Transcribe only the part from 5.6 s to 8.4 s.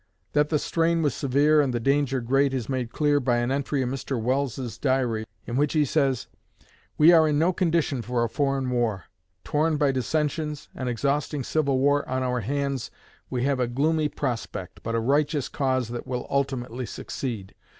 he says: "We are in no condition for a